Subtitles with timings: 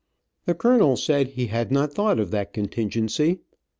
[0.47, 3.41] The colonel said he had not thought of that contingency.